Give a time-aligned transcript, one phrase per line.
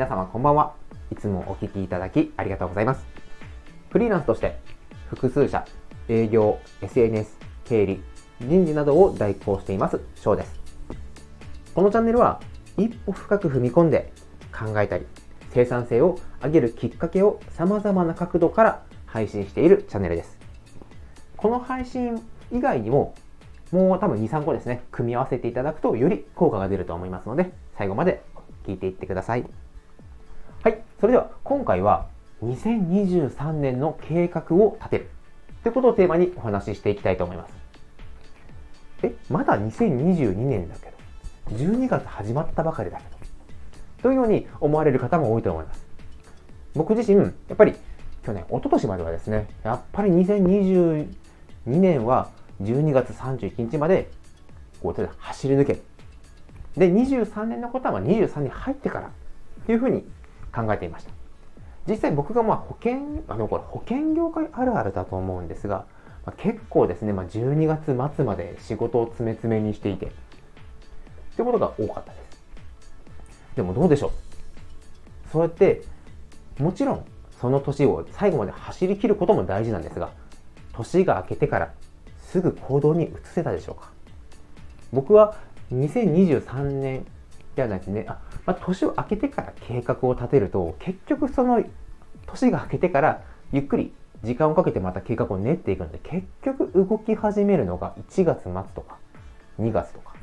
[0.00, 0.72] 皆様こんばんは。
[1.12, 3.04] いつもお聞きいただきありがとうございます。
[3.90, 4.58] フリーランスとして
[5.10, 5.66] 複数社、
[6.08, 7.36] 営業、SNS、
[7.66, 8.02] 経理、
[8.40, 10.58] 人事などを代行しています、翔です。
[11.74, 12.40] このチャンネルは
[12.78, 14.10] 一歩深く踏み込んで
[14.58, 15.04] 考えたり、
[15.50, 20.38] 生産性を上げるきっかけを様々な角度から配信しているチャンネルです。
[21.36, 23.12] この配信以外にも、
[23.70, 28.22] もう多分2、3個ですね、組み合わせていただくとより効果が出ると思いますので、最後まで
[28.66, 29.44] 聞いていってください。
[30.62, 30.82] はい。
[31.00, 32.06] それでは今回は
[32.44, 35.10] 2023年の計画を立てる
[35.62, 37.54] ということをテーマにお話ししていきたいと思います。
[39.02, 40.92] え、まだ2022年だけ
[41.50, 43.16] ど、12月始まったばかりだけど、
[44.02, 45.86] というように思われる方も多いと思います。
[46.74, 47.74] 僕自身、やっぱり
[48.22, 51.06] 去年、一昨年まではですね、やっぱり2022
[51.64, 52.28] 年は
[52.60, 54.10] 12月31日まで、
[54.82, 55.82] こう、走り抜ける。
[56.76, 59.10] で、23年のことは23に入ってから
[59.64, 60.04] というふうに
[60.54, 61.10] 考えていました。
[61.88, 65.86] 実際僕がまあ保険、あの、これ保険業界あるあるだと思うんですが、
[66.26, 70.12] まあ、結構ですね、まあ、12月末まで仕事を詰め詰めにしていて、
[71.36, 73.56] ということが多かったです。
[73.56, 75.30] でもどうでしょう？
[75.32, 75.82] そうやって、
[76.58, 77.04] もちろん
[77.40, 80.10] その年を最後まで走り切ることも大事なんですが、
[80.72, 81.72] 年が明けてから
[82.20, 83.90] すぐ行動に移せたでしょうか？
[84.92, 85.36] 僕は
[85.72, 87.06] 2023年
[87.60, 91.62] ではないですね、あ、まあ、年を明けてから計画を立てると、結局その
[92.26, 98.96] 年が明けてからゆっくり時間をかけてまた計画を練っていくので、結局動き始めるのが1月末とか
[99.60, 100.14] 2月とか、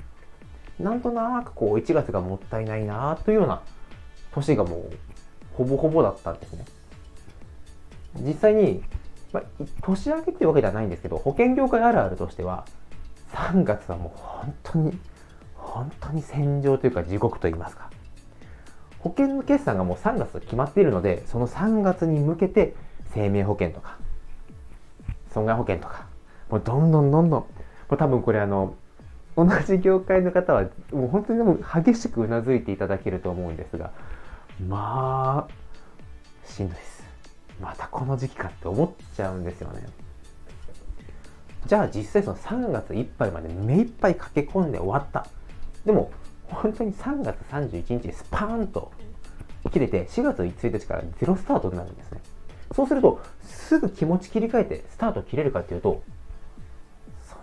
[0.80, 3.62] なんとなくこう1月がもったいないなというような
[4.32, 4.92] 年がもう
[5.54, 6.66] ほぼほぼだったんですね。
[8.20, 8.84] 実際に、
[9.32, 9.44] まあ、
[9.84, 12.66] 年明けっていうわけではないんですけど、保険業界あるあるとしては、
[13.34, 15.00] 3月はもう本当に、
[15.78, 17.90] 本当に戦場というか地獄と言いますか。
[19.00, 22.76] 保険の決算がもう3月決まっているので、その3月に向けて
[23.14, 23.98] 生命保険とか、
[25.32, 26.08] 損害保険とか、
[26.50, 27.48] もうどんどんどんどん、も
[27.92, 28.76] う多分これあの、
[29.36, 33.92] 同じ業界の方は、もう本当にでも激しくうなずいていただけると思うんですが、
[34.68, 37.08] まあ、しんどいです。
[37.62, 39.86] またこの時期かって思っちゃうんですよね。
[41.68, 45.28] じゃあ実際その3月いっぱいまで目いっぱい駆け込んで終わった。
[45.88, 46.12] でも
[46.50, 48.92] 本当に3月31日スパーンと
[49.72, 52.22] 切れて4月1日からゼロスタートになるんですね。
[52.76, 56.04] そうするとすぐ気持ち切り替えてスタート切れるかっていうと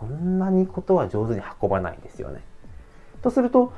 [0.00, 2.42] そんなにことは上手に運ばないですよね。
[3.22, 3.72] とすると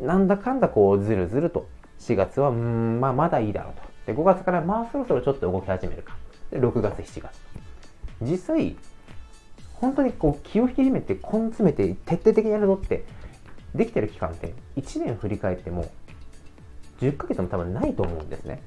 [0.00, 1.66] なんだかんだこうずるずると
[1.98, 3.88] 4月はうんまあまだいいだろうと。
[4.08, 6.16] で、5月からまあそろそろちょっと動き始めるか。
[6.50, 7.30] で、6月、7月。
[8.22, 8.76] 実際、
[9.74, 13.04] 本当にこう気を引き締めて、根詰めて、徹底的にやるぞって、
[13.74, 15.90] できてる期間って、1年振り返っても、
[17.00, 18.60] 10ヶ月も多分ないと思うんですね。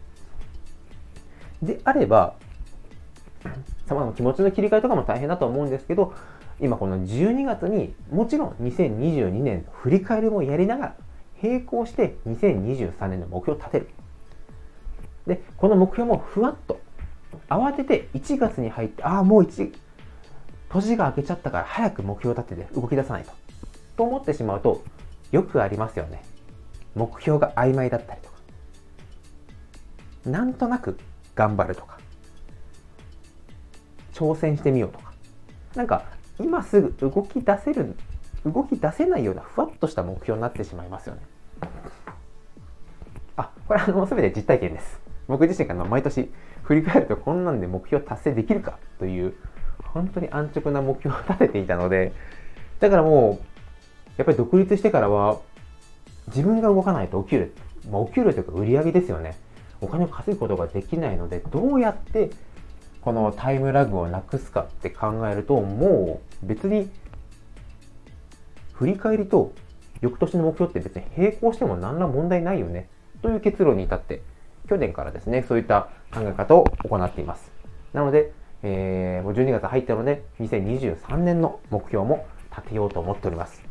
[1.61, 2.35] であれば、
[3.87, 6.13] 様の気持ちの切り替えとかも大変だと思うんですけど、
[6.59, 10.95] 今この12月にもちろん2022年振り返りもやりながら
[11.41, 13.89] 並行して2023年の目標を立てる。
[15.27, 16.79] で、この目標もふわっと、
[17.49, 19.73] 慌てて1月に入って、ああ、もう1、
[20.69, 23.31] 年が明けちゃったから早く目標を立てて動き出さないと。
[23.97, 24.83] と思ってしまうと、
[25.31, 26.23] よくありますよね。
[26.95, 28.35] 目標が曖昧だったりとか。
[30.25, 30.97] なんとなく
[31.35, 31.99] 頑張るとか。
[34.13, 35.13] 挑戦してみようとか。
[35.75, 36.05] なんか、
[36.39, 37.95] 今すぐ動き出せる、
[38.45, 41.21] 動き出せないようなふわっとした目標になってしまいますよね。
[43.37, 45.01] あ、これあの、すべて実体験です。
[45.31, 46.29] 僕自身が毎年
[46.63, 49.33] 振り返るとこんなんで目標達成できるかという
[49.93, 52.13] 本当に安直な目標を立てていたので
[52.79, 53.50] だからもう
[54.17, 55.39] やっぱり独立してからは
[56.27, 57.39] 自分が動かないとお給
[57.85, 59.37] 料、まあ、お給料というか売り上げですよね
[59.81, 62.29] お金を稼ぐことができないのでどうやって
[63.01, 66.89] このタイムラグをなくすかって考えるともう別に
[68.73, 69.53] 振り返りと
[70.01, 72.89] 翌年の目標って別に並行しても何ら問題ないよね
[73.21, 74.21] という結論に至って
[74.71, 77.51] 去年からですね、そういった考え方を行っています。
[77.93, 78.31] なので、
[78.63, 82.25] えー、もう12月入ったので、2023年の目標も
[82.55, 83.70] 立てようと思っております。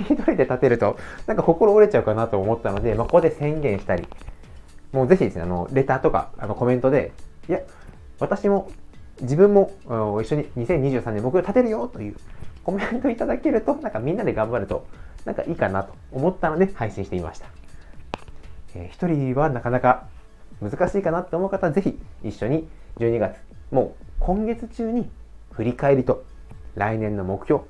[0.00, 0.96] 一 人一人で立てると、
[1.26, 4.06] なんか心折れちゃうかなと思ったので、まあ、ここで宣言したり、
[4.92, 7.12] もうぜひですね、あの、レターとか、あの、コメントで、
[7.48, 7.60] いや、
[8.18, 8.70] 私も、
[9.20, 9.72] 自分も
[10.22, 12.16] 一緒に2023年目標立てるよという
[12.64, 14.86] コメントいただけると、なんかみんなで頑張ると、
[15.24, 17.46] なんかいいかなと思ったので配信してみました。
[18.74, 20.06] えー、1人はなかなか
[20.60, 22.68] 難しいかなって思う方はぜひ一緒に
[22.98, 23.36] 12月、
[23.70, 25.10] もう今月中に
[25.52, 26.24] 振り返りと
[26.74, 27.64] 来年の目標、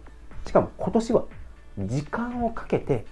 [0.47, 1.25] しかも今年は
[1.87, 3.06] 時間をかけて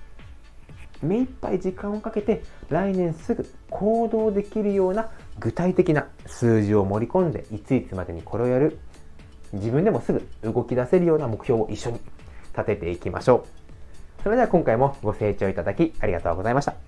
[1.02, 8.78] 目いっぱい時間をかけて来年すぐ行動できるような具体的な数字を盛り込んでいついつまでにこれをやる
[9.52, 12.00] 自分でもすぐ動き出せるような目標を一緒に
[12.52, 13.46] 立てていきましょ
[14.18, 14.22] う。
[14.22, 16.87] それでは今回もご清聴いただきありがとうございました。